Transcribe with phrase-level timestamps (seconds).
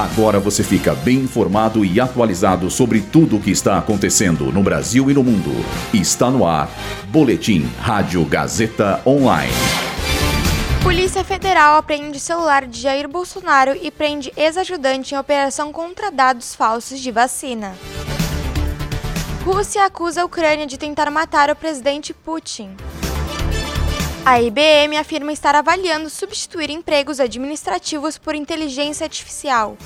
[0.00, 5.10] Agora você fica bem informado e atualizado sobre tudo o que está acontecendo no Brasil
[5.10, 5.50] e no mundo.
[5.92, 6.70] Está no ar.
[7.08, 9.52] Boletim Rádio Gazeta Online.
[10.82, 16.98] Polícia Federal apreende celular de Jair Bolsonaro e prende ex-ajudante em operação contra dados falsos
[16.98, 17.74] de vacina.
[19.44, 22.70] Rússia acusa a Ucrânia de tentar matar o presidente Putin.
[24.30, 29.76] A IBM afirma estar avaliando substituir empregos administrativos por inteligência artificial.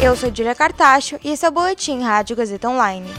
[0.00, 3.10] Eu sou Julia Cartacho e esse é o Boletim Rádio Gazeta Online.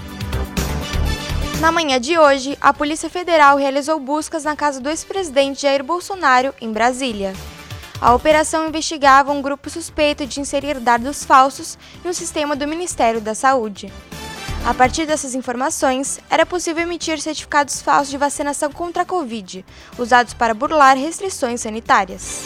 [1.60, 6.56] Na manhã de hoje, a Polícia Federal realizou buscas na casa do ex-presidente Jair Bolsonaro,
[6.62, 7.34] em Brasília.
[8.00, 13.36] A operação investigava um grupo suspeito de inserir dados falsos no sistema do Ministério da
[13.36, 13.92] Saúde.
[14.66, 19.66] A partir dessas informações, era possível emitir certificados falsos de vacinação contra a Covid,
[19.98, 22.46] usados para burlar restrições sanitárias.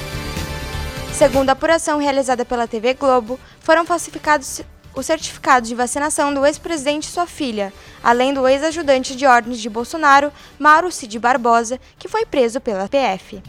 [1.14, 4.62] Segundo a apuração realizada pela TV Globo, foram falsificados
[4.96, 7.72] os certificados de vacinação do ex-presidente e sua filha,
[8.04, 13.44] além do ex-ajudante de ordens de Bolsonaro, Mauro Cid Barbosa, que foi preso pela PF.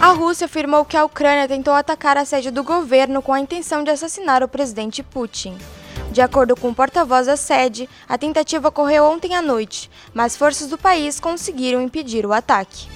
[0.00, 3.82] A Rússia afirmou que a Ucrânia tentou atacar a sede do governo com a intenção
[3.82, 5.58] de assassinar o presidente Putin.
[6.14, 10.68] De acordo com o porta-voz da sede, a tentativa ocorreu ontem à noite, mas forças
[10.68, 12.86] do país conseguiram impedir o ataque.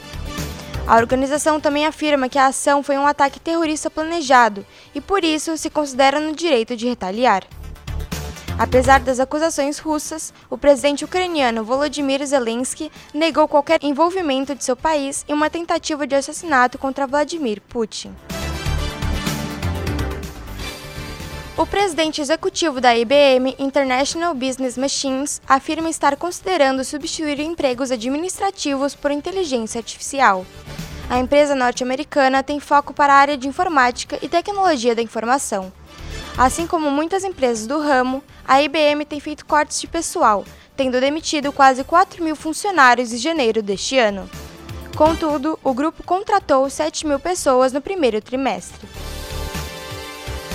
[0.87, 5.57] A organização também afirma que a ação foi um ataque terrorista planejado e, por isso,
[5.57, 7.43] se considera no direito de retaliar.
[8.57, 15.25] Apesar das acusações russas, o presidente ucraniano Volodymyr Zelensky negou qualquer envolvimento de seu país
[15.29, 18.15] em uma tentativa de assassinato contra Vladimir Putin.
[21.59, 29.11] O presidente executivo da IBM, International Business Machines, afirma estar considerando substituir empregos administrativos por
[29.11, 30.47] inteligência artificial.
[31.11, 35.73] A empresa norte-americana tem foco para a área de informática e tecnologia da informação.
[36.37, 40.45] Assim como muitas empresas do ramo, a IBM tem feito cortes de pessoal,
[40.77, 44.31] tendo demitido quase 4 mil funcionários em janeiro deste ano.
[44.97, 48.87] Contudo, o grupo contratou 7 mil pessoas no primeiro trimestre.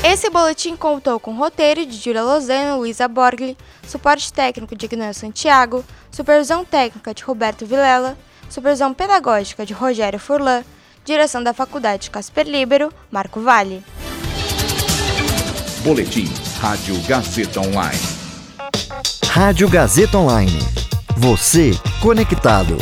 [0.03, 5.21] Esse boletim contou com roteiro de Júlia Lozano e Luísa Borgli, suporte técnico de Ignacio
[5.21, 5.81] Santiago,
[6.11, 8.17] supervisão técnica de Roberto Vilela,
[8.49, 10.61] supervisão pedagógica de Rogério Furlan,
[11.05, 13.81] direção da Faculdade Casper Libero, Marco Vale.
[15.85, 17.99] Boletim Rádio Gazeta Online.
[19.29, 20.59] Rádio Gazeta Online.
[21.15, 21.71] Você
[22.01, 22.75] conectado.